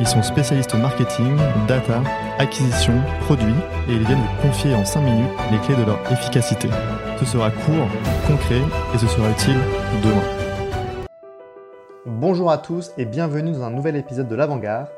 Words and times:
Ils 0.00 0.08
sont 0.08 0.22
spécialistes 0.22 0.74
marketing, 0.74 1.36
data, 1.68 2.02
acquisition, 2.38 2.94
produits 3.20 3.54
et 3.88 3.92
ils 3.92 4.04
viennent 4.04 4.18
vous 4.18 4.42
confier 4.42 4.74
en 4.74 4.84
5 4.84 5.00
minutes 5.00 5.30
les 5.52 5.58
clés 5.58 5.76
de 5.76 5.84
leur 5.84 6.00
efficacité. 6.10 6.68
Ce 7.18 7.24
sera 7.24 7.50
court, 7.50 7.88
concret 8.26 8.60
et 8.92 8.98
ce 8.98 9.06
sera 9.06 9.30
utile 9.30 9.58
demain. 10.02 11.06
Bonjour 12.06 12.50
à 12.50 12.58
tous 12.58 12.90
et 12.98 13.04
bienvenue 13.04 13.52
dans 13.52 13.62
un 13.62 13.70
nouvel 13.70 13.94
épisode 13.94 14.26
de 14.26 14.34
l'Avant-Garde. 14.34 14.88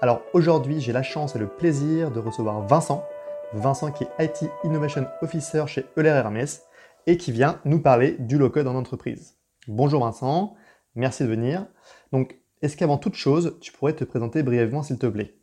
Alors 0.00 0.22
aujourd'hui, 0.32 0.80
j'ai 0.80 0.92
la 0.92 1.02
chance 1.02 1.36
et 1.36 1.38
le 1.38 1.46
plaisir 1.46 2.10
de 2.10 2.18
recevoir 2.18 2.62
Vincent. 2.62 3.04
Vincent 3.52 3.92
qui 3.92 4.04
est 4.04 4.24
IT 4.24 4.50
Innovation 4.64 5.06
Officer 5.20 5.64
chez 5.66 5.84
Euler 5.98 6.08
Hermès 6.08 6.62
et 7.06 7.18
qui 7.18 7.32
vient 7.32 7.60
nous 7.66 7.80
parler 7.80 8.16
du 8.18 8.38
low-code 8.38 8.66
en 8.66 8.76
entreprise. 8.76 9.36
Bonjour 9.66 10.04
Vincent, 10.04 10.54
merci 10.94 11.22
de 11.24 11.28
venir. 11.28 11.66
Donc 12.12 12.38
est-ce 12.62 12.76
qu'avant 12.76 12.98
toute 12.98 13.14
chose, 13.14 13.56
tu 13.60 13.72
pourrais 13.72 13.94
te 13.94 14.04
présenter 14.04 14.42
brièvement, 14.42 14.82
s'il 14.82 14.98
te 14.98 15.06
plaît? 15.06 15.38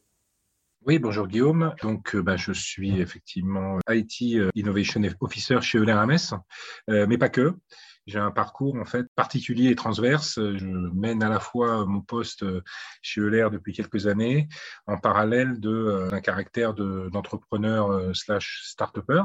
Oui, 0.86 1.00
bonjour 1.00 1.28
Guillaume. 1.28 1.74
Donc, 1.82 2.14
euh, 2.14 2.22
bah, 2.22 2.38
je 2.38 2.52
suis 2.52 3.02
effectivement 3.02 3.80
IT 3.90 4.36
euh, 4.36 4.52
Innovation 4.54 5.02
Officer 5.20 5.60
chez 5.62 5.80
Euler 5.80 6.00
euh, 6.90 7.08
mais 7.08 7.18
pas 7.18 7.30
que. 7.30 7.56
J'ai 8.06 8.20
un 8.20 8.30
parcours 8.30 8.76
en 8.76 8.86
fait 8.86 9.08
particulier 9.16 9.72
et 9.72 9.76
transverse. 9.76 10.36
Je 10.36 10.94
mène 10.94 11.24
à 11.24 11.30
la 11.30 11.40
fois 11.40 11.88
mon 11.88 12.02
poste 12.02 12.46
chez 13.02 13.20
Euler 13.20 13.48
depuis 13.52 13.74
quelques 13.74 14.06
années, 14.06 14.48
en 14.86 15.00
parallèle 15.00 15.60
d'un 15.60 16.22
caractère 16.22 16.76
d'entrepreneur 16.76 18.16
slash 18.16 18.62
start-upper. 18.66 19.24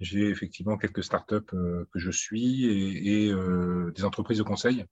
J'ai 0.00 0.28
effectivement 0.28 0.76
quelques 0.76 1.02
startups 1.02 1.46
que 1.46 1.98
je 1.98 2.10
suis 2.10 2.66
et 2.66 3.32
des 3.94 4.04
entreprises 4.04 4.36
de 4.36 4.42
conseil 4.42 4.84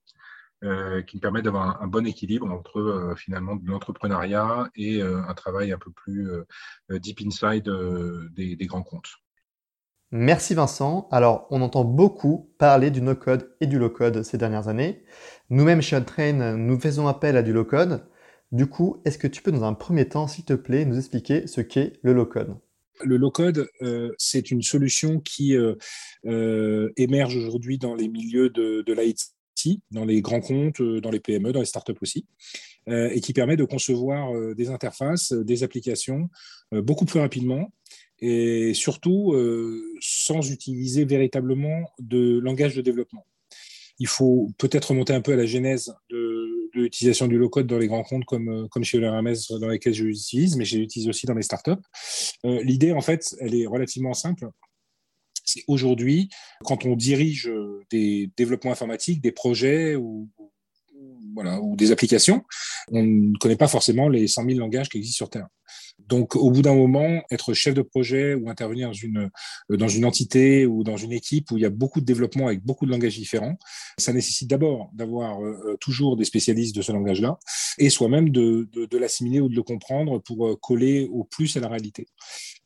euh, 0.65 1.03
qui 1.03 1.17
me 1.17 1.21
permet 1.21 1.43
d'avoir 1.43 1.83
un, 1.83 1.89
bon 1.89 2.07
équilibre 2.07 2.49
entre 2.49 2.79
euh, 2.79 3.17
finalement 3.17 3.57
de 3.57 3.69
l'entrepreneuriat 3.69 4.71
et 4.77 5.03
euh, 5.03 5.21
un 5.27 5.35
travail 5.35 5.73
un 5.73 5.79
peu 5.79 5.91
plus 5.91 6.31
deep 6.89 7.21
inside 7.21 7.69
des, 8.37 8.67
grands 8.67 8.85
comptes. 8.85 9.11
Merci 10.13 10.55
Vincent. 10.55 11.09
Alors, 11.11 11.49
on 11.51 11.63
entend 11.63 11.85
beaucoup 11.85 12.55
parler 12.59 12.93
du 12.93 13.03
no-code 13.03 13.53
et 13.61 13.67
du 13.67 13.77
low-code 13.79 14.23
ces 14.23 14.39
dernières 14.39 14.69
années. 14.69 15.03
Nous-mêmes 15.51 15.83
chez 15.83 15.97
Untrain, 15.97 16.57
nous 16.57 16.79
faisons 16.79 17.09
appel 17.09 17.37
à 17.37 17.43
du 17.43 17.53
low-code. 17.53 18.07
Du 18.53 18.67
coup, 18.67 19.03
est-ce 19.05 19.19
que 19.19 19.27
tu 19.27 19.43
peux 19.43 19.51
dans 19.51 19.65
un 19.65 19.75
premier 19.75 20.09
temps, 20.09 20.29
s'il 20.29 20.45
te 20.45 20.53
plaît, 20.53 20.85
nous 20.85 20.99
expliquer 20.99 21.49
ce 21.49 21.61
qu'est 21.61 21.99
le 22.03 22.13
low-code? 22.13 22.57
Le 23.03 23.17
low-code, 23.17 23.69
c'est 24.17 24.53
une 24.53 24.63
solution 24.63 25.19
qui 25.19 25.57
émerge 26.25 27.37
aujourd'hui 27.37 27.79
dans 27.79 27.97
les 27.97 28.07
milieux 28.07 28.49
de, 28.49 28.83
de 28.83 28.93
l'IT 28.93 29.33
dans 29.91 30.05
les 30.05 30.21
grands 30.21 30.41
comptes, 30.41 30.81
euh, 30.81 31.01
dans 31.01 31.11
les 31.11 31.21
PME, 31.21 31.53
dans 31.53 31.61
les 31.61 31.67
startups 31.67 31.99
aussi, 32.01 32.27
euh, 32.89 33.11
et 33.13 33.21
qui 33.21 33.33
permet 33.33 33.57
de 33.57 33.65
concevoir 33.65 34.35
euh, 34.35 34.55
des 34.55 34.69
interfaces, 34.69 35.33
des 35.33 35.63
applications 35.63 36.29
beaucoup 36.73 37.05
plus 37.05 37.21
rapidement 37.21 37.71
et 38.19 38.73
surtout 38.73 39.35
sans 40.01 40.51
utiliser 40.51 41.05
véritablement 41.05 41.91
de 41.99 42.39
langage 42.39 42.75
de 42.75 42.81
développement. 42.81 43.27
Il 43.99 44.07
faut 44.07 44.51
peut-être 44.57 44.87
remonter 44.87 45.13
un 45.13 45.21
peu 45.21 45.35
à 45.35 45.37
la 45.37 45.45
genèse 45.45 45.95
de, 46.09 46.71
l'utilisation 46.73 47.27
du 47.27 47.37
low-code 47.37 47.67
dans 47.67 47.77
les 47.79 47.89
grands 47.89 48.05
comptes 48.05 48.25
comme, 48.25 48.69
chez 48.85 48.97
Euler 48.97 49.11
dans 49.61 49.69
lesquels 49.69 49.93
je 49.93 50.05
l'utilise, 50.05 50.57
mais 50.57 50.65
je 50.65 50.79
l'utilise 50.79 51.11
aussi 51.11 51.27
dans 51.27 51.35
les 51.35 51.43
startups. 51.43 51.83
L'idée, 52.43 52.93
en 52.93 53.03
fait, 53.03 53.37
elle 53.41 53.55
est 53.55 53.67
relativement 53.67 54.15
simple 54.15 54.49
c'est 55.45 55.65
aujourd'hui, 55.69 56.29
quand 56.65 56.85
on 56.85 56.97
dirige 56.97 57.51
des 57.91 58.31
développements 58.37 58.73
informatiques, 58.73 59.21
des 59.21 59.33
projets 59.33 59.97
ou, 59.97 60.29
voilà, 61.35 61.61
ou 61.61 61.77
des 61.77 61.91
applications, 61.93 62.43
on 62.89 63.03
ne 63.03 63.39
connaît 63.39 63.57
pas 63.57 63.69
forcément 63.69 64.09
les 64.09 64.29
100 64.29 64.45
000 64.47 64.59
langages 64.59 64.89
qui 64.89 64.99
existent 64.99 65.17
sur 65.17 65.31
Terre. 65.31 65.49
Donc, 66.09 66.37
au 66.37 66.51
bout 66.51 66.63
d'un 66.63 66.75
moment, 66.75 67.23
être 67.31 67.55
chef 67.55 67.75
de 67.75 67.83
projet 67.83 68.35
ou 68.35 68.51
intervenir 68.51 68.89
dans 68.89 68.93
une, 68.93 69.31
dans 69.71 69.89
une 69.89 70.05
entité 70.05 70.67
ou 70.67 70.85
dans 70.85 70.97
une 70.97 71.13
équipe 71.13 71.51
où 71.51 71.59
il 71.59 71.63
y 71.63 71.67
a 71.67 71.71
beaucoup 71.71 72.01
de 72.01 72.05
développement 72.05 72.49
avec 72.49 72.63
beaucoup 72.63 72.87
de 72.87 72.91
langages 72.91 73.17
différents, 73.17 73.57
ça 73.99 74.13
nécessite 74.13 74.49
d'abord 74.49 74.91
d'avoir 74.93 75.43
euh, 75.43 75.77
toujours 75.81 76.17
des 76.17 76.25
spécialistes 76.25 76.75
de 76.75 76.83
ce 76.83 76.93
langage-là 76.93 77.39
et 77.79 77.91
soi-même 77.91 78.31
de, 78.31 78.69
l'assimiler 78.97 79.41
ou 79.41 79.49
de 79.49 79.55
le 79.55 79.63
comprendre 79.63 80.19
pour 80.19 80.47
euh, 80.47 80.57
coller 80.57 81.09
au 81.11 81.25
plus 81.25 81.57
à 81.57 81.61
la 81.61 81.69
réalité. 81.69 82.07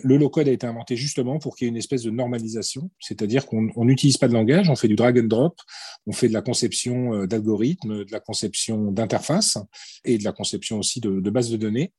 Le 0.02 0.16
low-code 0.16 0.48
a 0.48 0.52
été 0.52 0.66
inventé 0.66 0.96
justement 0.96 1.38
pour 1.38 1.56
qu'il 1.56 1.66
y 1.66 1.68
ait 1.68 1.70
une 1.70 1.76
espèce 1.76 2.02
de 2.02 2.10
normalisation, 2.10 2.90
c'est-à-dire 3.00 3.46
qu'on 3.46 3.84
n'utilise 3.84 4.18
pas 4.18 4.28
de 4.28 4.34
langage, 4.34 4.68
on 4.68 4.76
fait 4.76 4.88
du 4.88 4.96
drag 4.96 5.18
and 5.18 5.28
drop, 5.28 5.60
on 6.06 6.12
fait 6.12 6.28
de 6.28 6.32
la 6.32 6.42
conception 6.42 7.14
euh, 7.14 7.26
d'algorithmes, 7.26 8.04
de 8.04 8.12
la 8.12 8.20
conception 8.20 8.90
d'interfaces 8.92 9.58
et 10.04 10.18
de 10.18 10.24
la 10.24 10.32
conception 10.32 10.78
aussi 10.78 11.00
de, 11.00 11.20
de 11.20 11.30
bases 11.30 11.50
de 11.50 11.56
données 11.56 11.92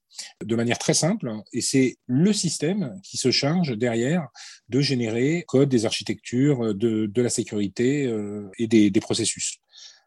de 0.43 0.55
manière 0.55 0.77
très 0.77 0.93
simple. 0.93 1.16
Et 1.53 1.61
c'est 1.61 1.97
le 2.05 2.33
système 2.33 2.99
qui 3.03 3.17
se 3.17 3.31
charge 3.31 3.77
derrière 3.77 4.27
de 4.69 4.81
générer 4.81 5.43
code, 5.47 5.69
des 5.69 5.85
architectures, 5.85 6.73
de, 6.73 7.21
la 7.21 7.29
sécurité 7.29 8.05
euh, 8.05 8.49
et 8.57 8.67
des, 8.67 8.91
processus. 8.99 9.59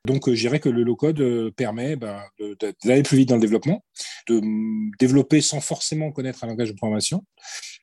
Donc, 0.07 0.29
euh, 0.29 0.35
je 0.35 0.41
dirais 0.41 0.61
que 0.61 0.69
le 0.69 0.83
low-code 0.83 1.21
euh, 1.21 1.51
permet 1.51 1.97
ben, 1.97 2.23
d'aller 2.85 3.03
plus 3.03 3.19
vite 3.19 3.29
dans 3.29 3.35
le 3.35 3.41
développement, 3.41 3.85
de 4.29 4.41
développer 4.99 5.41
sans 5.41 5.61
forcément 5.61 6.11
connaître 6.11 6.43
un 6.45 6.47
langage 6.47 6.71
de 6.71 6.77
programmation. 6.77 7.25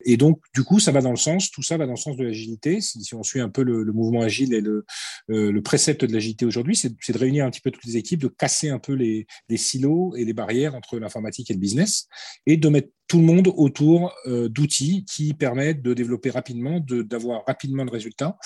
Et 0.06 0.18
donc, 0.18 0.40
du 0.54 0.64
coup, 0.64 0.80
ça 0.80 0.92
va 0.92 1.02
dans 1.02 1.12
le 1.12 1.18
sens, 1.18 1.52
tout 1.52 1.62
ça 1.62 1.78
va 1.78 1.86
dans 1.86 1.94
le 1.94 1.98
sens 1.98 2.18
de 2.18 2.24
l'agilité. 2.24 2.82
Si 2.82 3.14
on 3.14 3.24
suit 3.24 3.40
un 3.40 3.50
peu 3.50 3.64
le, 3.64 3.84
mouvement 3.92 4.22
agile 4.22 4.54
et 4.54 4.62
le, 4.62 4.86
euh, 5.30 5.52
le 5.52 5.62
précepte 5.62 6.06
de 6.06 6.14
l'agilité 6.14 6.46
aujourd'hui, 6.46 6.76
c'est 6.76 6.90
de 6.90 7.18
réunir 7.18 7.46
un 7.46 7.52
petit 7.52 7.62
peu 7.62 7.72
toutes 7.72 7.86
les 7.86 7.98
équipes, 7.98 8.22
de 8.22 8.28
casser 8.28 8.70
un 8.70 8.80
peu 8.80 8.94
les 8.94 9.28
silos 9.56 10.16
et 10.16 10.26
les 10.26 10.34
barrières 10.34 10.76
entre 10.76 10.98
l'informatique 10.98 11.52
et 11.52 11.54
le 11.54 11.60
business, 11.60 12.08
et 12.46 12.58
de 12.58 12.70
mettre 12.70 12.90
tout 13.08 13.18
le 13.20 13.24
monde 13.24 13.54
autour 13.56 14.14
d'outils 14.26 15.06
qui 15.06 15.34
permettent 15.34 15.82
de 15.82 15.94
développer 15.94 16.30
rapidement, 16.30 16.80
d'avoir 16.80 17.44
rapidement 17.46 17.84
le 17.84 17.92
résultat 17.92 18.38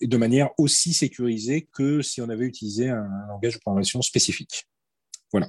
et 0.00 0.06
de 0.06 0.16
manière 0.16 0.50
aussi 0.58 0.92
sécurisée 0.92 1.68
que 1.72 2.02
si 2.02 2.20
on 2.20 2.28
avait 2.28 2.44
utilisé 2.44 2.88
un, 2.88 3.08
langage 3.28 3.54
de 3.54 3.60
programmation 3.60 4.02
spécifique. 4.02 4.66
Voilà. 5.32 5.48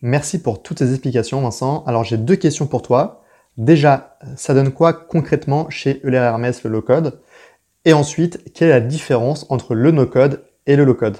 Merci 0.00 0.40
pour 0.40 0.62
toutes 0.62 0.78
ces 0.78 0.90
explications, 0.90 1.40
Vincent. 1.40 1.84
Alors, 1.84 2.04
j'ai 2.04 2.18
deux 2.18 2.36
questions 2.36 2.66
pour 2.66 2.82
toi. 2.82 3.24
Déjà, 3.56 4.18
ça 4.36 4.52
donne 4.52 4.72
quoi 4.72 4.92
concrètement 4.92 5.70
chez 5.70 6.00
Euler 6.04 6.18
Hermès 6.18 6.62
le 6.64 6.70
low-code? 6.70 7.20
Et 7.84 7.92
ensuite, 7.92 8.52
quelle 8.52 8.68
est 8.68 8.72
la 8.72 8.80
différence 8.80 9.46
entre 9.50 9.74
le 9.74 9.90
no-code 9.90 10.44
et 10.66 10.76
le 10.76 10.84
low-code? 10.84 11.18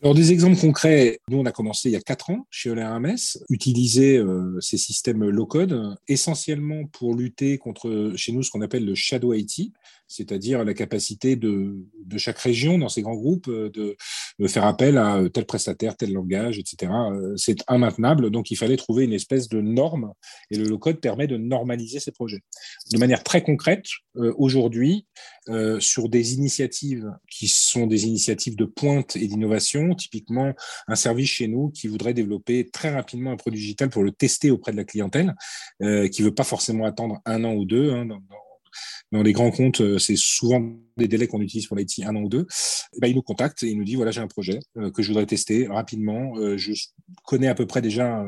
Alors 0.00 0.14
des 0.14 0.30
exemples 0.30 0.56
concrets, 0.60 1.18
nous 1.28 1.38
on 1.38 1.44
a 1.44 1.50
commencé 1.50 1.88
il 1.88 1.92
y 1.92 1.96
a 1.96 2.00
quatre 2.00 2.30
ans 2.30 2.46
chez 2.50 2.70
Euler 2.70 2.82
Hermès, 2.82 3.42
utiliser 3.50 4.16
euh, 4.16 4.60
ces 4.60 4.78
systèmes 4.78 5.28
low-code 5.28 5.96
essentiellement 6.06 6.84
pour 6.86 7.16
lutter 7.16 7.58
contre 7.58 8.12
chez 8.14 8.30
nous 8.30 8.44
ce 8.44 8.50
qu'on 8.52 8.60
appelle 8.60 8.84
le 8.84 8.94
shadow 8.94 9.34
IT, 9.34 9.72
c'est-à-dire 10.06 10.64
la 10.64 10.74
capacité 10.74 11.34
de, 11.34 11.84
de, 12.04 12.18
chaque 12.18 12.38
région 12.38 12.78
dans 12.78 12.88
ces 12.88 13.02
grands 13.02 13.16
groupes 13.16 13.48
euh, 13.48 13.70
de, 13.70 13.96
faire 14.46 14.64
appel 14.64 14.98
à 14.98 15.20
tel 15.32 15.46
prestataire, 15.46 15.96
tel 15.96 16.12
langage, 16.12 16.58
etc. 16.58 16.92
Euh, 16.92 17.36
c'est 17.36 17.64
immaintenable, 17.68 18.30
donc 18.30 18.50
il 18.50 18.56
fallait 18.56 18.76
trouver 18.76 19.04
une 19.04 19.12
espèce 19.12 19.48
de 19.48 19.60
norme, 19.60 20.12
et 20.50 20.56
le 20.56 20.64
low-code 20.64 21.00
permet 21.00 21.26
de 21.26 21.36
normaliser 21.36 21.98
ces 21.98 22.12
projets. 22.12 22.40
De 22.92 22.98
manière 22.98 23.24
très 23.24 23.42
concrète, 23.42 23.86
euh, 24.16 24.32
aujourd'hui, 24.38 25.06
sur 25.78 26.10
des 26.10 26.34
initiatives 26.34 27.10
qui 27.30 27.48
sont 27.48 27.86
des 27.86 28.04
initiatives 28.04 28.54
de 28.54 28.66
pointe 28.66 29.16
et 29.16 29.26
d'innovation, 29.26 29.94
typiquement 29.94 30.52
un 30.88 30.94
service 30.94 31.30
chez 31.30 31.48
nous 31.48 31.70
qui 31.70 31.88
voudrait 31.88 32.12
développer 32.12 32.68
très 32.68 32.90
rapidement 32.90 33.32
un 33.32 33.36
produit 33.36 33.58
digital 33.58 33.88
pour 33.88 34.02
le 34.02 34.12
tester 34.12 34.50
auprès 34.50 34.72
de 34.72 34.76
la 34.76 34.84
clientèle, 34.84 35.34
qui 35.80 35.86
ne 35.86 36.24
veut 36.24 36.34
pas 36.34 36.44
forcément 36.44 36.84
attendre 36.84 37.22
un 37.24 37.44
an 37.44 37.54
ou 37.54 37.64
deux. 37.64 37.92
Hein, 37.92 38.08
les 39.12 39.32
grands 39.32 39.50
comptes, 39.50 39.80
euh, 39.80 39.98
c'est 39.98 40.16
souvent 40.16 40.62
des 40.96 41.08
délais 41.08 41.26
qu'on 41.26 41.40
utilise 41.40 41.66
pour 41.66 41.76
l'IT, 41.76 42.02
un 42.04 42.14
an 42.16 42.22
ou 42.22 42.28
deux. 42.28 42.46
Ben, 43.00 43.08
il 43.08 43.14
nous 43.14 43.22
contacte 43.22 43.62
et 43.62 43.68
il 43.68 43.78
nous 43.78 43.84
dit 43.84 43.96
voilà, 43.96 44.10
j'ai 44.10 44.20
un 44.20 44.26
projet 44.26 44.60
euh, 44.76 44.90
que 44.90 45.02
je 45.02 45.08
voudrais 45.08 45.26
tester 45.26 45.66
rapidement. 45.66 46.36
Euh, 46.38 46.56
je 46.56 46.72
connais 47.24 47.48
à 47.48 47.54
peu 47.54 47.66
près 47.66 47.80
déjà, 47.80 48.24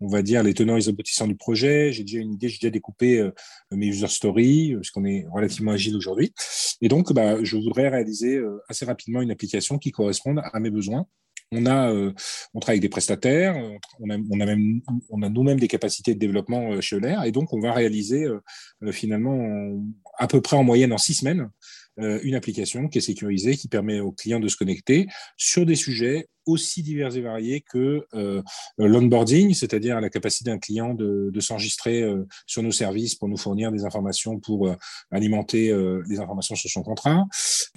on 0.00 0.08
va 0.08 0.22
dire, 0.22 0.42
les 0.42 0.54
tenants 0.54 0.76
et 0.76 0.80
les 0.80 0.88
aboutissants 0.88 1.26
du 1.26 1.36
projet. 1.36 1.92
J'ai 1.92 2.04
déjà 2.04 2.18
une 2.18 2.32
idée, 2.32 2.48
j'ai 2.48 2.58
déjà 2.58 2.70
découpé 2.70 3.28
mes 3.72 3.86
user 3.86 4.06
stories, 4.06 4.74
parce 4.74 4.90
qu'on 4.90 5.04
est 5.04 5.26
relativement 5.32 5.72
agile 5.72 5.96
aujourd'hui. 5.96 6.32
Et 6.80 6.88
donc, 6.88 7.12
bah, 7.12 7.42
je 7.42 7.56
voudrais 7.56 7.88
réaliser 7.88 8.40
assez 8.68 8.84
rapidement 8.84 9.20
une 9.20 9.32
application 9.32 9.78
qui 9.78 9.90
corresponde 9.90 10.40
à 10.44 10.60
mes 10.60 10.70
besoins 10.70 11.06
on 11.52 11.66
a, 11.66 11.90
euh, 11.90 12.12
on 12.54 12.60
travaille 12.60 12.74
avec 12.74 12.82
des 12.82 12.88
prestataires, 12.88 13.56
on 13.98 14.10
a, 14.10 14.16
on 14.30 14.40
a 14.40 14.46
même, 14.46 14.80
on 15.08 15.22
a 15.22 15.28
nous-mêmes 15.28 15.58
des 15.58 15.68
capacités 15.68 16.14
de 16.14 16.18
développement 16.18 16.72
euh, 16.72 16.80
chez 16.80 16.96
Euler, 16.96 17.16
et 17.24 17.32
donc 17.32 17.52
on 17.52 17.60
va 17.60 17.72
réaliser 17.72 18.24
euh, 18.24 18.92
finalement 18.92 19.80
à 20.18 20.26
peu 20.26 20.40
près 20.40 20.56
en 20.56 20.64
moyenne 20.64 20.92
en 20.92 20.98
six 20.98 21.14
semaines 21.14 21.50
une 21.96 22.34
application 22.34 22.88
qui 22.88 22.96
est 22.96 23.02
sécurisée, 23.02 23.56
qui 23.56 23.68
permet 23.68 24.00
aux 24.00 24.12
clients 24.12 24.40
de 24.40 24.48
se 24.48 24.56
connecter 24.56 25.06
sur 25.36 25.66
des 25.66 25.74
sujets 25.74 26.28
aussi 26.50 26.82
divers 26.82 27.16
et 27.16 27.20
variés 27.20 27.60
que 27.60 28.06
euh, 28.14 28.42
l'onboarding, 28.78 29.54
c'est-à-dire 29.54 30.00
la 30.00 30.10
capacité 30.10 30.50
d'un 30.50 30.58
client 30.58 30.94
de, 30.94 31.40
s'enregistrer 31.40 32.02
euh, 32.02 32.26
sur 32.46 32.62
nos 32.62 32.72
services 32.72 33.14
pour 33.14 33.28
nous 33.28 33.36
fournir 33.36 33.72
des 33.72 33.84
informations 33.84 34.38
pour 34.38 34.68
euh, 34.68 34.76
alimenter 35.10 35.72
les 36.08 36.20
informations 36.20 36.54
sur 36.54 36.70
son 36.70 36.82
contrat. 36.82 37.26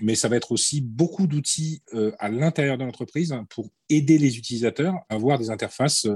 Mais 0.01 0.15
ça 0.15 0.27
va 0.27 0.35
être 0.35 0.51
aussi 0.51 0.81
beaucoup 0.81 1.27
d'outils 1.27 1.81
à 2.19 2.29
l'intérieur 2.29 2.77
de 2.77 2.83
l'entreprise 2.83 3.33
pour 3.49 3.69
aider 3.89 4.17
les 4.17 4.37
utilisateurs 4.37 4.95
à 5.09 5.15
avoir 5.15 5.37
des 5.37 5.49
interfaces 5.49 6.07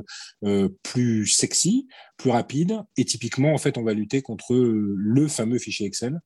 plus 0.84 1.28
sexy, 1.28 1.88
plus 2.18 2.32
rapides. 2.32 2.82
Et 2.98 3.06
typiquement, 3.06 3.54
en 3.54 3.58
fait, 3.58 3.78
on 3.78 3.84
va 3.84 3.94
lutter 3.94 4.22
contre 4.22 4.56
le 4.56 5.28
fameux 5.28 5.60
fichier 5.60 5.86
Excel 5.86 6.20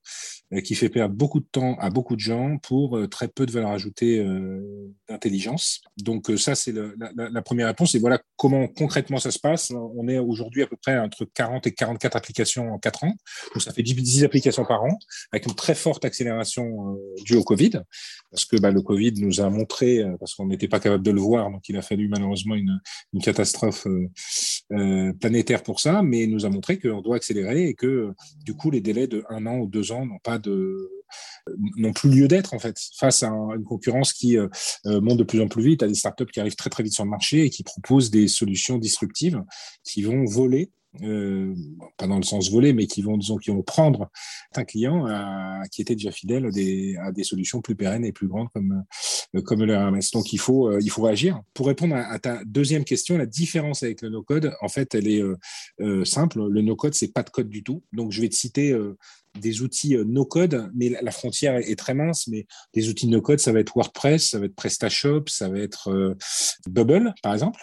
qui 0.64 0.74
fait 0.74 0.88
perdre 0.88 1.14
beaucoup 1.14 1.40
de 1.40 1.48
temps 1.50 1.76
à 1.78 1.90
beaucoup 1.90 2.16
de 2.16 2.20
gens 2.20 2.58
pour 2.58 3.08
très 3.08 3.28
peu 3.28 3.46
de 3.46 3.52
valeur 3.52 3.70
ajoutée 3.70 4.24
d'intelligence. 5.08 5.82
Donc 5.98 6.21
euh, 6.30 6.36
ça, 6.36 6.54
c'est 6.54 6.72
la, 6.72 7.42
première 7.42 7.66
réponse. 7.66 7.94
Et 7.94 7.98
voilà 7.98 8.20
comment 8.36 8.68
concrètement 8.68 9.18
ça 9.18 9.30
se 9.30 9.38
passe. 9.38 9.70
On 9.70 10.08
est 10.08 10.18
aujourd'hui 10.18 10.62
à 10.62 10.66
peu 10.66 10.76
près 10.76 10.98
entre 10.98 11.24
40 11.24 11.66
et 11.66 11.72
44 11.72 12.16
applications 12.16 12.72
en 12.72 12.78
4 12.78 13.04
ans. 13.04 13.14
Donc 13.54 13.62
ça 13.62 13.72
fait 13.72 13.82
10, 13.82 14.24
applications 14.24 14.64
par 14.64 14.84
an, 14.84 14.98
avec 15.32 15.46
une 15.46 15.54
très 15.54 15.74
forte 15.74 16.04
accélération 16.04 16.94
euh, 16.94 17.22
due 17.24 17.36
au 17.36 17.44
Covid. 17.44 17.82
Parce 18.30 18.44
que 18.44 18.56
bah, 18.56 18.70
le 18.70 18.82
Covid 18.82 19.14
nous 19.18 19.40
a 19.40 19.50
montré, 19.50 19.98
euh, 19.98 20.16
parce 20.18 20.34
qu'on 20.34 20.46
n'était 20.46 20.68
pas 20.68 20.80
capable 20.80 21.04
de 21.04 21.10
le 21.10 21.20
voir, 21.20 21.50
donc 21.50 21.68
il 21.68 21.76
a 21.76 21.82
fallu 21.82 22.08
malheureusement 22.08 22.54
une, 22.54 22.80
catastrophe 23.22 23.86
planétaire 25.20 25.62
pour 25.62 25.78
ça, 25.78 26.02
mais 26.02 26.24
il 26.24 26.30
nous 26.30 26.44
a 26.44 26.48
montré 26.48 26.78
qu'on 26.78 27.02
doit 27.02 27.16
accélérer 27.16 27.68
et 27.68 27.74
que 27.74 28.12
du 28.44 28.54
coup 28.54 28.70
les 28.70 28.80
délais 28.80 29.06
de 29.06 29.22
un 29.28 29.46
an 29.46 29.58
ou 29.58 29.66
deux 29.66 29.92
ans 29.92 30.06
n'ont 30.06 30.18
pas 30.18 30.38
de 30.38 30.90
n'ont 31.76 31.92
plus 31.92 32.10
lieu 32.10 32.28
d'être 32.28 32.54
en 32.54 32.58
fait 32.58 32.76
face 32.96 33.22
à 33.22 33.28
une 33.28 33.64
concurrence 33.64 34.12
qui 34.12 34.38
euh, 34.38 34.48
euh, 34.86 35.00
monte 35.00 35.18
de 35.18 35.24
plus 35.24 35.40
en 35.40 35.48
plus 35.48 35.62
vite, 35.62 35.82
à 35.82 35.88
des 35.88 35.94
startups 35.94 36.26
qui 36.26 36.40
arrivent 36.40 36.56
très 36.56 36.70
très 36.70 36.82
vite 36.82 36.94
sur 36.94 37.04
le 37.04 37.10
marché 37.10 37.44
et 37.44 37.50
qui 37.50 37.62
proposent 37.62 38.10
des 38.10 38.28
solutions 38.28 38.78
disruptives 38.78 39.42
qui 39.84 40.02
vont 40.02 40.24
voler 40.24 40.70
euh, 41.02 41.54
pas 41.96 42.06
dans 42.06 42.18
le 42.18 42.22
sens 42.22 42.50
voler, 42.50 42.72
mais 42.72 42.86
qui 42.86 43.02
vont, 43.02 43.16
disons, 43.16 43.38
qui 43.38 43.50
vont 43.50 43.62
prendre 43.62 44.10
un 44.54 44.64
client 44.64 45.06
qui 45.70 45.80
était 45.80 45.94
déjà 45.94 46.10
fidèle 46.10 46.46
à 46.46 47.12
des, 47.12 47.24
solutions 47.24 47.62
plus 47.62 47.74
pérennes 47.74 48.04
et 48.04 48.12
plus 48.12 48.28
grandes 48.28 48.48
comme, 48.52 48.84
comme 49.44 49.64
le 49.64 49.76
RMS. 49.76 50.02
Donc, 50.12 50.32
il 50.32 50.38
faut, 50.38 50.78
il 50.78 50.90
faut 50.90 51.06
agir. 51.06 51.40
Pour 51.54 51.66
répondre 51.66 51.96
à, 51.96 52.18
ta 52.18 52.44
deuxième 52.44 52.84
question, 52.84 53.16
la 53.16 53.26
différence 53.26 53.82
avec 53.82 54.02
le 54.02 54.10
no-code, 54.10 54.52
en 54.60 54.68
fait, 54.68 54.94
elle 54.94 55.08
est 55.08 55.22
simple. 56.04 56.46
Le 56.48 56.60
no-code, 56.60 56.94
c'est 56.94 57.12
pas 57.12 57.22
de 57.22 57.30
code 57.30 57.48
du 57.48 57.62
tout. 57.62 57.82
Donc, 57.92 58.12
je 58.12 58.20
vais 58.20 58.28
te 58.28 58.34
citer 58.34 58.76
des 59.38 59.62
outils 59.62 59.96
euh, 59.96 60.04
no-code, 60.04 60.70
mais 60.74 60.90
la 61.00 61.10
frontière 61.10 61.56
est 61.56 61.78
très 61.78 61.94
mince, 61.94 62.26
mais 62.28 62.46
des 62.74 62.88
outils 62.88 63.06
no-code, 63.06 63.40
ça 63.40 63.52
va 63.52 63.60
être 63.60 63.72
WordPress, 63.74 64.30
ça 64.30 64.38
va 64.38 64.46
être 64.46 64.54
PrestaShop, 64.54 65.24
ça 65.28 65.48
va 65.48 65.58
être 65.58 65.88
euh, 65.88 66.14
Bubble, 66.68 67.14
par 67.22 67.32
exemple, 67.32 67.60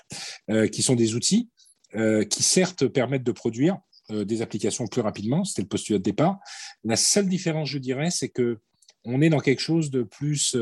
euh, 0.50 0.68
qui 0.68 0.82
sont 0.82 0.96
des 0.96 1.16
outils 1.16 1.50
qui 1.94 2.44
certes 2.44 2.88
permettent 2.88 3.24
de 3.24 3.32
produire 3.32 3.78
des 4.10 4.42
applications 4.42 4.88
plus 4.88 5.02
rapidement, 5.02 5.44
c'était 5.44 5.62
le 5.62 5.68
postulat 5.68 6.00
de 6.00 6.04
départ. 6.04 6.40
La 6.84 6.96
seule 6.96 7.28
différence, 7.28 7.70
je 7.70 7.78
dirais, 7.78 8.10
c'est 8.10 8.30
que 8.30 8.60
on 9.06 9.22
est 9.22 9.30
dans 9.30 9.40
quelque 9.40 9.62
chose 9.62 9.92
de 9.92 10.04
plus 10.04 10.58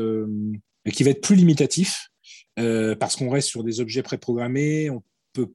qui 0.92 1.02
va 1.02 1.10
être 1.10 1.22
plus 1.22 1.36
limitatif 1.36 2.08
parce 2.56 3.16
qu'on 3.16 3.30
reste 3.30 3.48
sur 3.48 3.64
des 3.64 3.80
objets 3.80 4.02
préprogrammés, 4.02 4.90
on 4.90 5.02
peut 5.32 5.52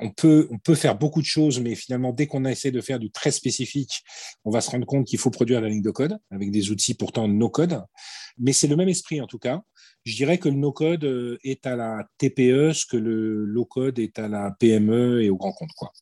on 0.00 0.10
peut, 0.10 0.48
on 0.50 0.58
peut 0.58 0.74
faire 0.74 0.96
beaucoup 0.96 1.20
de 1.20 1.26
choses, 1.26 1.60
mais 1.60 1.74
finalement, 1.74 2.12
dès 2.12 2.26
qu'on 2.26 2.44
essaie 2.44 2.70
de 2.70 2.80
faire 2.80 2.98
du 2.98 3.10
très 3.10 3.30
spécifique, 3.30 4.02
on 4.44 4.50
va 4.50 4.60
se 4.60 4.70
rendre 4.70 4.86
compte 4.86 5.06
qu'il 5.06 5.18
faut 5.18 5.30
produire 5.30 5.60
la 5.60 5.68
ligne 5.68 5.82
de 5.82 5.90
code 5.90 6.18
avec 6.30 6.50
des 6.50 6.70
outils 6.70 6.94
pourtant 6.94 7.28
no-code. 7.28 7.82
Mais 8.38 8.52
c'est 8.52 8.66
le 8.66 8.76
même 8.76 8.88
esprit 8.88 9.20
en 9.20 9.26
tout 9.26 9.38
cas. 9.38 9.62
Je 10.04 10.16
dirais 10.16 10.38
que 10.38 10.48
le 10.48 10.56
no-code 10.56 11.04
euh, 11.04 11.38
est 11.44 11.66
à 11.66 11.76
la 11.76 12.04
TPE 12.18 12.72
ce 12.72 12.86
que 12.86 12.96
le 12.96 13.44
low-code 13.44 13.98
est 13.98 14.18
à 14.18 14.28
la 14.28 14.50
PME 14.58 15.22
et 15.22 15.30
au 15.30 15.36
grand 15.36 15.52
compte. 15.52 15.70
Quoi. 15.76 15.92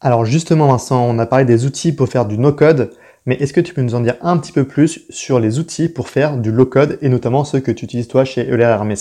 Alors 0.00 0.26
justement, 0.26 0.68
Vincent, 0.68 1.02
on 1.08 1.18
a 1.18 1.26
parlé 1.26 1.46
des 1.46 1.64
outils 1.64 1.92
pour 1.92 2.08
faire 2.08 2.26
du 2.26 2.36
no-code, 2.36 2.94
mais 3.24 3.36
est-ce 3.36 3.54
que 3.54 3.62
tu 3.62 3.72
peux 3.72 3.80
nous 3.80 3.94
en 3.94 4.00
dire 4.00 4.16
un 4.20 4.36
petit 4.36 4.52
peu 4.52 4.66
plus 4.68 5.06
sur 5.08 5.40
les 5.40 5.58
outils 5.58 5.88
pour 5.88 6.10
faire 6.10 6.36
du 6.36 6.52
low-code 6.52 6.98
et 7.00 7.08
notamment 7.08 7.44
ceux 7.44 7.60
que 7.60 7.70
tu 7.70 7.86
utilises 7.86 8.08
toi 8.08 8.26
chez 8.26 8.46
Euler 8.46 8.64
Hermes 8.64 8.94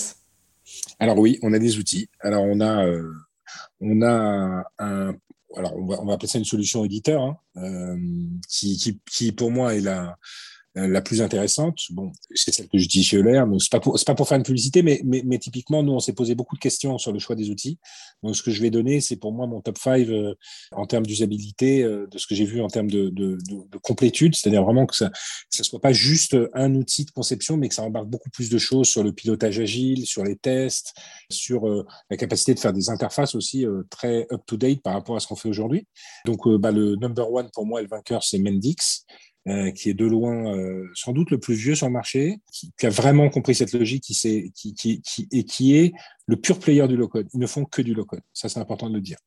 Alors 0.99 1.17
oui, 1.17 1.39
on 1.41 1.51
a 1.51 1.59
des 1.59 1.77
outils. 1.77 2.07
Alors 2.21 2.43
on 2.45 2.61
a 2.61 2.85
euh, 2.85 3.11
on 3.81 4.01
a 4.01 4.63
un, 4.79 5.13
alors 5.57 5.75
on 5.75 5.85
va, 5.85 6.01
on 6.01 6.05
va 6.05 6.13
appeler 6.13 6.29
ça 6.29 6.37
une 6.37 6.45
solution 6.45 6.85
éditeur, 6.85 7.21
hein, 7.21 7.37
euh, 7.57 7.97
qui, 8.47 8.77
qui, 8.77 8.99
qui, 9.11 9.31
pour 9.33 9.51
moi 9.51 9.75
est 9.75 9.81
la, 9.81 10.17
la 10.75 11.01
plus 11.01 11.21
intéressante, 11.21 11.77
bon, 11.91 12.11
c'est 12.33 12.51
celle 12.51 12.67
que 12.67 12.79
j'utilise 12.79 13.07
chez 13.07 13.17
Euler, 13.17 13.43
mais 13.47 13.57
c'est 13.59 13.71
pas 13.71 13.79
pour, 13.79 13.99
pas 14.03 14.15
pour 14.15 14.27
faire 14.27 14.37
une 14.37 14.43
publicité, 14.43 14.81
mais, 14.81 15.01
mais, 15.03 15.21
mais 15.23 15.37
typiquement, 15.37 15.83
nous, 15.83 15.93
on 15.93 15.99
s'est 15.99 16.13
posé 16.13 16.33
beaucoup 16.33 16.55
de 16.55 16.61
questions 16.61 16.97
sur 16.97 17.11
le 17.11 17.19
choix 17.19 17.35
des 17.35 17.51
outils. 17.51 17.77
Donc, 18.23 18.35
ce 18.35 18.41
que 18.41 18.49
je 18.49 18.59
vais 18.59 18.71
donner, 18.71 18.99
c'est 18.99 19.17
pour 19.17 19.33
moi 19.33 19.45
mon 19.45 19.61
top 19.61 19.77
5 19.77 20.07
euh, 20.07 20.33
en 20.71 20.87
termes 20.87 21.05
d'usabilité, 21.05 21.83
euh, 21.83 22.07
de 22.07 22.17
ce 22.17 22.25
que 22.25 22.33
j'ai 22.33 22.45
vu 22.45 22.61
en 22.61 22.69
termes 22.69 22.89
de, 22.89 23.09
de, 23.09 23.37
de, 23.47 23.77
complétude, 23.77 24.35
c'est-à-dire 24.35 24.63
vraiment 24.63 24.87
que 24.87 24.95
ça 24.95 25.11
ne 25.59 25.63
soit 25.63 25.81
pas 25.81 25.93
juste 25.93 26.35
un 26.53 26.73
outil 26.73 27.05
de 27.05 27.11
conception, 27.11 27.57
mais 27.57 27.69
que 27.69 27.75
ça 27.75 27.83
embarque 27.83 28.07
beaucoup 28.07 28.31
plus 28.31 28.49
de 28.49 28.57
choses 28.57 28.87
sur 28.87 29.03
le 29.03 29.13
pilotage 29.13 29.59
agile, 29.59 30.07
sur 30.07 30.23
les 30.23 30.35
tests, 30.35 30.95
sur 31.29 31.65
la 32.09 32.17
capacité 32.17 32.53
de 32.53 32.59
faire 32.59 32.73
des 32.73 32.89
interfaces 32.89 33.35
aussi 33.35 33.65
très 33.89 34.25
up-to-date 34.31 34.81
par 34.81 34.93
rapport 34.93 35.15
à 35.15 35.19
ce 35.19 35.27
qu'on 35.27 35.35
fait 35.35 35.49
aujourd'hui. 35.49 35.85
Donc, 36.25 36.47
bah, 36.59 36.71
le 36.71 36.95
number 36.95 37.31
one 37.31 37.49
pour 37.53 37.65
moi, 37.65 37.81
le 37.81 37.87
vainqueur, 37.87 38.23
c'est 38.23 38.39
Mendix. 38.39 39.05
Euh, 39.49 39.71
qui 39.71 39.89
est 39.89 39.93
de 39.93 40.05
loin 40.05 40.55
euh, 40.55 40.87
sans 40.93 41.11
doute 41.11 41.29
le 41.29 41.37
plus 41.37 41.55
vieux 41.55 41.75
sur 41.75 41.85
le 41.85 41.91
marché, 41.91 42.37
qui, 42.49 42.71
qui 42.79 42.85
a 42.85 42.89
vraiment 42.89 43.29
compris 43.29 43.53
cette 43.53 43.73
logique, 43.73 44.01
qui, 44.01 44.15
qui, 44.55 44.73
qui, 44.73 45.01
qui, 45.01 45.27
et 45.33 45.43
qui 45.43 45.75
est 45.75 45.91
le 46.27 46.37
pur 46.37 46.59
player 46.59 46.87
du 46.87 46.95
low-code. 46.95 47.27
Ils 47.33 47.41
ne 47.41 47.45
font 47.45 47.65
que 47.65 47.81
du 47.81 47.93
low-code. 47.93 48.21
Ça, 48.31 48.47
c'est 48.47 48.61
important 48.61 48.89
de 48.89 48.95
le 48.95 49.01
dire. 49.01 49.17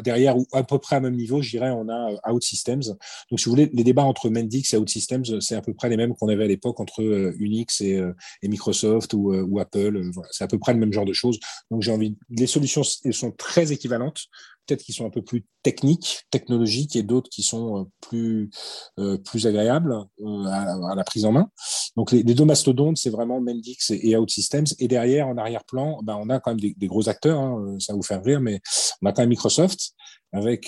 Derrière, 0.00 0.36
ou 0.36 0.46
à 0.52 0.64
peu 0.64 0.78
près 0.78 0.96
à 0.96 1.00
même 1.00 1.16
niveau, 1.16 1.40
je 1.40 1.48
dirais, 1.48 1.70
on 1.70 1.88
a 1.88 2.12
euh, 2.12 2.32
OutSystems. 2.34 2.82
Donc, 3.30 3.40
si 3.40 3.46
vous 3.46 3.52
voulez, 3.52 3.70
les 3.72 3.84
débats 3.84 4.04
entre 4.04 4.28
Mendix 4.28 4.74
et 4.74 4.76
OutSystems, 4.76 5.40
c'est 5.40 5.54
à 5.54 5.62
peu 5.62 5.72
près 5.72 5.88
les 5.88 5.96
mêmes 5.96 6.14
qu'on 6.14 6.28
avait 6.28 6.44
à 6.44 6.48
l'époque 6.48 6.78
entre 6.78 7.00
Unix 7.38 7.80
et, 7.80 8.02
Microsoft 8.42 9.14
ou, 9.14 9.34
ou 9.34 9.60
Apple. 9.60 10.10
Voilà, 10.12 10.28
c'est 10.30 10.44
à 10.44 10.48
peu 10.48 10.58
près 10.58 10.74
le 10.74 10.78
même 10.78 10.92
genre 10.92 11.06
de 11.06 11.14
choses. 11.14 11.40
Donc, 11.70 11.80
j'ai 11.80 11.90
envie. 11.90 12.18
Les 12.28 12.46
solutions 12.46 12.82
sont 12.82 13.30
très 13.30 13.72
équivalentes 13.72 14.26
peut-être 14.66 14.82
qui 14.82 14.92
sont 14.92 15.06
un 15.06 15.10
peu 15.10 15.22
plus 15.22 15.44
techniques, 15.62 16.22
technologiques, 16.30 16.96
et 16.96 17.02
d'autres 17.02 17.30
qui 17.30 17.42
sont 17.42 17.80
euh, 17.80 17.84
plus, 18.00 18.50
euh, 18.98 19.18
plus 19.18 19.46
agréables 19.46 19.92
euh, 20.20 20.44
à, 20.44 20.94
la 20.94 21.04
prise 21.04 21.24
en 21.24 21.32
main. 21.32 21.50
Donc 21.96 22.12
les, 22.12 22.22
deux 22.22 22.44
mastodontes, 22.44 22.96
c'est 22.96 23.10
vraiment 23.10 23.40
Mendix 23.40 23.90
et, 23.90 24.16
OutSystems. 24.16 24.66
Et 24.78 24.88
derrière, 24.88 25.28
en 25.28 25.36
arrière-plan, 25.36 26.00
ben, 26.02 26.18
on 26.20 26.28
a 26.28 26.40
quand 26.40 26.52
même 26.52 26.60
des, 26.60 26.86
gros 26.86 27.08
acteurs, 27.08 27.40
hein, 27.40 27.76
ça 27.78 27.92
va 27.92 27.96
vous 27.96 28.02
faire 28.02 28.22
rire, 28.22 28.40
mais 28.40 28.60
on 29.02 29.06
a 29.06 29.12
quand 29.12 29.22
même 29.22 29.30
Microsoft 29.30 29.92
avec 30.32 30.66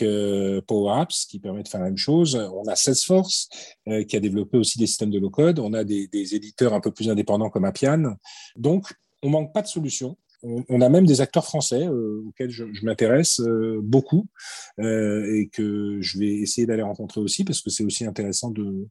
Power 0.69 0.93
Apps 0.93 1.27
qui 1.27 1.41
permet 1.41 1.65
de 1.65 1.69
faire 1.69 1.81
la 1.81 1.87
même 1.87 1.97
chose. 1.97 2.37
On 2.37 2.69
a 2.69 2.77
Salesforce 2.77 3.49
qui 4.09 4.17
a 4.17 4.21
développé 4.21 4.59
aussi 4.59 4.79
des 4.79 4.87
systèmes 4.87 5.11
de 5.11 5.19
low-code. 5.19 5.59
On 5.59 5.73
a 5.73 5.83
des, 5.83 6.09
éditeurs 6.13 6.73
un 6.73 6.79
peu 6.79 6.93
plus 6.93 7.11
indépendants 7.11 7.51
comme 7.51 7.65
Appian. 7.65 8.15
Donc, 8.55 8.95
on 9.25 9.29
manque 9.29 9.53
pas 9.53 9.63
de 9.63 9.67
solutions 9.67 10.17
on, 10.69 10.81
a 10.81 10.89
même 10.89 11.07
des 11.07 11.21
acteurs 11.21 11.45
français 11.45 11.87
euh, 11.87 12.23
auxquels 12.27 12.51
je, 12.51 12.65
m'intéresse 12.83 13.41
euh, 13.41 13.81
beaucoup 13.83 14.27
euh, 14.79 15.35
et 15.35 15.49
que 15.49 15.99
je 16.01 16.19
vais 16.19 16.33
essayer 16.35 16.67
d'aller 16.67 16.83
rencontrer 16.83 17.21
aussi 17.21 17.45
parce 17.45 17.61
que 17.61 17.71
c'est 17.71 17.85
aussi 17.85 18.05
intéressant 18.05 18.51
de, 18.51 18.87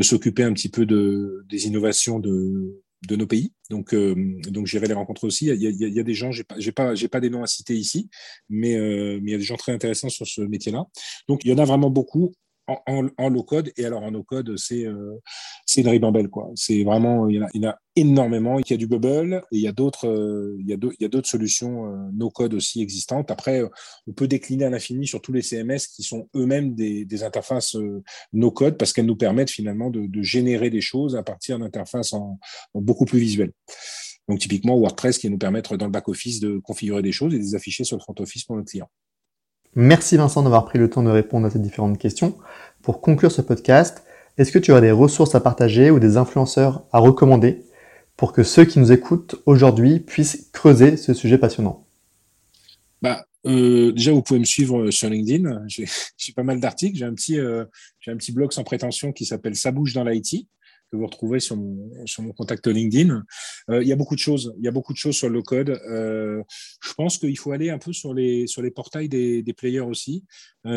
s'occuper 0.00 0.42
un 0.44 0.52
petit 0.52 0.68
peu 0.68 0.86
de, 0.86 1.44
des 1.48 1.66
innovations 1.66 2.18
de, 2.18 2.78
nos 3.10 3.26
pays. 3.26 3.52
Donc, 3.68 3.94
donc 3.94 4.66
j'irai 4.66 4.86
les 4.86 4.94
rencontrer 4.94 5.26
aussi. 5.26 5.46
Il 5.46 5.60
y 5.60 6.00
a, 6.00 6.02
des 6.02 6.14
gens, 6.14 6.30
j'ai 6.30 6.44
pas, 6.44 6.56
pas, 6.74 6.94
pas 7.10 7.20
des 7.20 7.30
noms 7.30 7.42
à 7.42 7.46
citer 7.46 7.74
ici, 7.74 8.08
mais 8.48 8.72
il 8.72 9.28
y 9.28 9.34
a 9.34 9.38
des 9.38 9.44
gens 9.44 9.56
très 9.56 9.72
intéressants 9.72 10.08
sur 10.08 10.26
ce 10.26 10.40
métier-là. 10.40 10.84
Donc, 11.28 11.44
il 11.44 11.50
y 11.50 11.52
en 11.52 11.58
a 11.58 11.64
vraiment 11.64 11.90
beaucoup 11.90 12.32
en, 12.86 13.28
low 13.28 13.42
code 13.42 13.72
et 13.76 13.84
alors 13.84 14.02
en 14.02 14.10
no 14.10 14.22
code 14.22 14.56
c'est 14.56 14.86
euh, 14.86 15.18
une 15.76 15.88
ribambelle 15.88 16.28
quoi. 16.28 16.50
C'est 16.54 16.84
vraiment 16.84 17.28
il 17.28 17.36
y, 17.36 17.66
en 17.66 17.70
a, 17.70 17.78
énormément. 17.96 18.58
Il 18.58 18.70
y 18.70 18.72
a 18.74 18.76
du 18.76 18.86
bubble 18.86 19.42
et 19.52 19.56
il 19.56 19.60
y 19.60 19.68
a 19.68 19.72
d'autres 19.72 20.08
euh, 20.08 20.56
il 20.60 20.68
y 20.68 21.04
a 21.04 21.08
d'autres 21.08 21.28
solutions 21.28 21.86
euh, 21.86 22.08
no 22.12 22.30
code 22.30 22.54
aussi 22.54 22.82
existantes. 22.82 23.30
Après 23.30 23.62
on 24.06 24.12
peut 24.12 24.28
décliner 24.28 24.64
à 24.64 24.70
l'infini 24.70 25.06
sur 25.06 25.20
tous 25.20 25.32
les 25.32 25.42
CMS 25.42 25.78
qui 25.94 26.02
sont 26.02 26.28
eux-mêmes 26.36 26.74
des, 26.74 27.22
interfaces 27.22 27.76
no 28.32 28.50
code 28.50 28.76
parce 28.76 28.92
qu'elles 28.92 29.06
nous 29.06 29.16
permettent 29.16 29.50
finalement 29.50 29.90
de, 29.90 30.08
générer 30.22 30.70
des 30.70 30.80
choses 30.80 31.14
à 31.14 31.22
partir 31.22 31.58
d'interfaces 31.58 32.14
beaucoup 32.74 33.04
plus 33.04 33.18
visuelles. 33.18 33.52
Donc 34.28 34.38
typiquement 34.38 34.76
WordPress 34.78 35.18
qui 35.18 35.28
nous 35.30 35.38
permettre 35.38 35.76
dans 35.76 35.86
le 35.86 35.92
back 35.92 36.08
office 36.08 36.40
de 36.40 36.58
configurer 36.58 37.02
des 37.02 37.12
choses 37.12 37.34
et 37.34 37.38
de 37.38 37.42
les 37.42 37.54
afficher 37.54 37.84
sur 37.84 37.96
le 37.96 38.02
front 38.02 38.14
office 38.18 38.44
pour 38.44 38.56
notre 38.56 38.70
client 38.70 38.88
Merci 39.74 40.16
Vincent 40.16 40.42
d'avoir 40.42 40.66
pris 40.66 40.78
le 40.78 40.90
temps 40.90 41.02
de 41.02 41.10
répondre 41.10 41.46
à 41.46 41.50
ces 41.50 41.58
différentes 41.58 41.98
questions. 41.98 42.36
Pour 42.82 43.00
conclure 43.00 43.32
ce 43.32 43.40
podcast, 43.40 44.04
est-ce 44.36 44.52
que 44.52 44.58
tu 44.58 44.70
aurais 44.70 44.82
des 44.82 44.90
ressources 44.90 45.34
à 45.34 45.40
partager 45.40 45.90
ou 45.90 45.98
des 45.98 46.16
influenceurs 46.18 46.84
à 46.92 46.98
recommander 46.98 47.64
pour 48.16 48.32
que 48.32 48.42
ceux 48.42 48.64
qui 48.66 48.78
nous 48.78 48.92
écoutent 48.92 49.36
aujourd'hui 49.46 50.00
puissent 50.00 50.50
creuser 50.52 50.96
ce 50.96 51.14
sujet 51.14 51.38
passionnant? 51.38 51.86
Bah, 53.00 53.24
euh, 53.46 53.92
Déjà, 53.92 54.12
vous 54.12 54.22
pouvez 54.22 54.40
me 54.40 54.44
suivre 54.44 54.90
sur 54.90 55.08
LinkedIn. 55.08 55.64
J'ai 55.68 56.32
pas 56.34 56.42
mal 56.42 56.60
d'articles. 56.60 56.98
J'ai 56.98 57.06
un, 57.06 57.14
petit, 57.14 57.38
euh, 57.38 57.64
un 58.06 58.16
petit 58.16 58.32
blog 58.32 58.52
sans 58.52 58.64
prétention 58.64 59.12
qui 59.12 59.24
s'appelle 59.24 59.56
Ça 59.56 59.72
bouge 59.72 59.94
dans 59.94 60.04
l'IT 60.04 60.46
que 60.92 60.96
vous 60.98 61.06
retrouvez 61.06 61.40
sur 61.40 61.56
mon, 61.56 62.32
contact 62.36 62.66
LinkedIn. 62.66 63.22
il 63.70 63.86
y 63.86 63.92
a 63.92 63.96
beaucoup 63.96 64.14
de 64.14 64.20
choses. 64.20 64.54
Il 64.58 64.64
y 64.64 64.68
a 64.68 64.70
beaucoup 64.70 64.92
de 64.92 64.98
choses 64.98 65.16
sur 65.16 65.30
le 65.30 65.42
code. 65.42 65.80
je 65.88 66.94
pense 66.96 67.18
qu'il 67.18 67.38
faut 67.38 67.52
aller 67.52 67.70
un 67.70 67.78
peu 67.78 67.92
sur 67.92 68.12
les, 68.12 68.46
sur 68.46 68.62
les 68.62 68.70
portails 68.70 69.08
des, 69.08 69.54
players 69.56 69.80
aussi. 69.80 70.24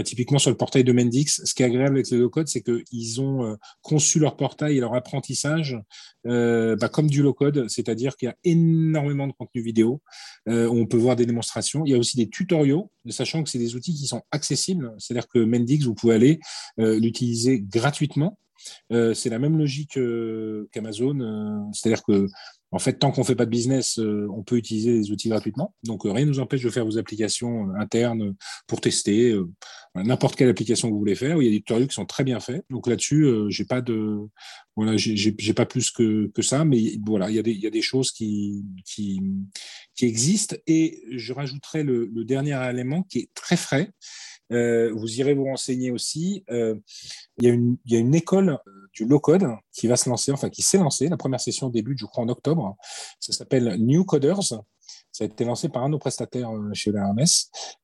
typiquement 0.05 0.39
sur 0.39 0.51
le 0.51 0.57
portail 0.57 0.83
de 0.83 0.93
Mendix. 0.93 1.41
Ce 1.43 1.53
qui 1.53 1.63
est 1.63 1.65
agréable 1.65 1.97
avec 1.97 2.09
le 2.11 2.19
low 2.19 2.29
code, 2.29 2.47
c'est 2.47 2.63
qu'ils 2.63 3.21
ont 3.21 3.57
conçu 3.81 4.19
leur 4.19 4.37
portail 4.37 4.77
et 4.77 4.79
leur 4.79 4.93
apprentissage 4.93 5.77
bah, 6.23 6.89
comme 6.89 7.07
du 7.07 7.21
low 7.21 7.33
code, 7.33 7.67
c'est-à-dire 7.67 8.15
qu'il 8.15 8.27
y 8.27 8.31
a 8.31 8.37
énormément 8.43 9.27
de 9.27 9.33
contenu 9.33 9.61
vidéo. 9.61 10.01
on 10.47 10.85
peut 10.85 10.97
voir 10.97 11.17
des 11.17 11.25
démonstrations. 11.25 11.83
Il 11.85 11.91
y 11.91 11.95
a 11.95 11.97
aussi 11.97 12.15
des 12.15 12.29
tutoriaux, 12.29 12.89
sachant 13.09 13.43
que 13.43 13.49
c'est 13.49 13.59
des 13.59 13.75
outils 13.75 13.93
qui 13.93 14.07
sont 14.07 14.21
accessibles. 14.31 14.93
C'est-à-dire 14.97 15.27
que 15.27 15.39
Mendix, 15.39 15.85
vous 15.85 15.95
pouvez 15.95 16.15
aller 16.15 16.39
l'utiliser 16.77 17.59
gratuitement. 17.59 18.39
Euh, 18.91 19.13
c'est 19.13 19.29
la 19.29 19.39
même 19.39 19.57
logique 19.57 19.97
euh, 19.97 20.67
qu'Amazon, 20.71 21.19
euh, 21.19 21.59
c'est-à-dire 21.73 22.03
que 22.03 22.27
en 22.71 22.79
fait, 22.79 22.93
tant 22.93 23.11
qu'on 23.11 23.21
ne 23.21 23.25
fait 23.25 23.35
pas 23.35 23.45
de 23.45 23.51
business, 23.51 23.99
on 23.99 24.43
peut 24.43 24.57
utiliser 24.57 24.91
les 24.91 25.09
outils 25.09 25.29
gratuitement. 25.29 25.73
Donc, 25.83 26.01
rien 26.03 26.25
ne 26.25 26.29
nous 26.31 26.41
empêche 26.41 26.61
de 26.61 26.69
faire 26.69 26.83
vos 26.83 26.97
applications 26.97 27.69
internes 27.79 28.35
pour 28.67 28.81
tester 28.81 29.33
n'importe 29.93 30.35
quelle 30.35 30.49
application 30.49 30.89
que 30.89 30.93
vous 30.93 30.99
voulez 30.99 31.15
faire. 31.15 31.41
Il 31.41 31.45
y 31.45 31.47
a 31.47 31.51
des 31.51 31.59
tutoriels 31.59 31.87
qui 31.87 31.93
sont 31.93 32.05
très 32.05 32.25
bien 32.25 32.41
faits. 32.41 32.65
Donc 32.69 32.87
là-dessus, 32.87 33.29
j'ai 33.47 33.63
pas 33.63 33.81
voilà, 34.75 34.97
pas 35.55 35.65
plus 35.65 35.89
que, 35.89 36.29
que 36.35 36.41
ça, 36.41 36.65
mais 36.65 36.97
voilà, 37.05 37.29
il 37.29 37.37
y 37.37 37.39
a 37.39 37.43
des, 37.43 37.51
il 37.51 37.61
y 37.61 37.67
a 37.67 37.69
des 37.69 37.83
choses 37.83 38.11
qui, 38.11 38.65
qui, 38.83 39.21
existent. 40.01 40.57
Et 40.67 41.01
je 41.11 41.31
rajouterai 41.31 41.83
le 41.83 42.25
dernier 42.25 42.59
élément 42.69 43.03
qui 43.03 43.19
est 43.19 43.29
très 43.35 43.55
frais. 43.55 43.89
Euh, 44.51 44.91
vous 44.93 45.19
irez 45.19 45.33
vous 45.33 45.45
renseigner 45.45 45.91
aussi. 45.91 46.43
Euh, 46.49 46.75
il, 47.37 47.45
y 47.45 47.95
a 47.95 47.99
une, 47.99 48.15
école 48.15 48.59
euh, 48.67 48.71
du 48.93 49.05
low-code 49.05 49.47
qui 49.71 49.87
va 49.87 49.95
se 49.95 50.09
lancer, 50.09 50.31
enfin 50.31 50.49
qui 50.49 50.61
s'est 50.61 50.77
lancée. 50.77 51.07
La 51.07 51.17
première 51.17 51.39
session 51.39 51.69
débute, 51.69 51.97
je 51.99 52.05
crois, 52.05 52.23
en 52.23 52.29
octobre. 52.29 52.75
Ça 53.19 53.33
s'appelle 53.33 53.75
New 53.79 54.05
Coders. 54.05 54.63
Ça 55.11 55.23
a 55.23 55.27
été 55.27 55.45
lancé 55.45 55.69
par 55.69 55.83
un 55.83 55.87
de 55.87 55.93
nos 55.93 55.97
prestataires 55.97 56.51
chez 56.73 56.91
la 56.91 57.11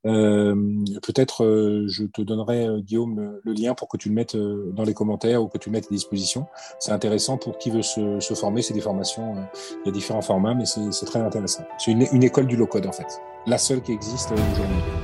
Euh, 0.06 0.56
Peut-être 1.02 1.86
je 1.88 2.04
te 2.04 2.22
donnerai, 2.22 2.68
Guillaume, 2.82 3.40
le, 3.42 3.54
lien 3.54 3.74
pour 3.74 3.88
que 3.88 3.96
tu 3.96 4.10
le 4.10 4.16
mettes 4.16 4.36
dans 4.36 4.84
les 4.84 4.94
commentaires 4.94 5.42
ou 5.42 5.48
que 5.48 5.58
tu 5.58 5.70
le 5.70 5.74
mettes 5.74 5.86
à 5.86 5.96
disposition. 5.96 6.46
C'est 6.80 6.92
intéressant 6.92 7.38
pour 7.38 7.58
qui 7.58 7.72
veut 7.72 7.82
se, 7.82 8.20
se 8.20 8.34
former. 8.34 8.62
C'est 8.62 8.74
des 8.74 8.82
formations, 8.82 9.36
il 9.84 9.88
y 9.88 9.90
a 9.90 9.92
différents 9.94 10.22
formats, 10.22 10.54
mais 10.54 10.66
c'est 10.66 11.06
très 11.06 11.20
intéressant. 11.20 11.64
C'est 11.80 11.92
une, 11.92 12.06
une 12.12 12.24
école 12.24 12.48
du 12.48 12.58
low-code, 12.58 12.86
en 12.86 12.92
fait. 12.92 13.22
La 13.48 13.58
seule 13.58 13.82
qui 13.82 13.94
existe 13.94 14.32
aujourd'hui. 14.32 15.01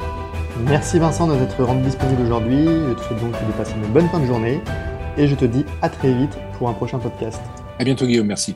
Merci 0.66 1.00
Vincent 1.00 1.28
de 1.28 1.36
t'être 1.36 1.64
rendu 1.64 1.84
disponible 1.84 2.22
aujourd'hui. 2.22 2.66
Je 2.66 2.94
te 2.94 3.02
souhaite 3.02 3.20
donc 3.22 3.32
de 3.32 3.52
passer 3.54 3.74
une 3.76 3.92
bonne 3.92 4.10
fin 4.10 4.20
de 4.20 4.26
journée 4.26 4.62
et 5.18 5.28
je 5.28 5.36
te 5.36 5.46
dis 5.46 5.66
à 5.82 5.90
très 5.90 6.14
vite 6.14 6.38
pour 6.58 6.70
un 6.70 6.74
prochain 6.74 7.00
podcast. 7.00 7.42
À 7.80 7.84
bientôt 7.84 8.06
Guillaume, 8.06 8.28
merci. 8.28 8.56